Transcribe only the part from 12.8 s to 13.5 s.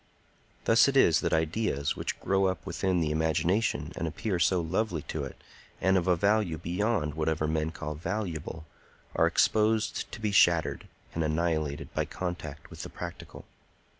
the practical.